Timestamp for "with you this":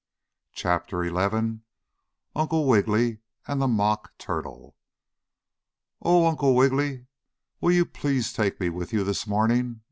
8.69-9.27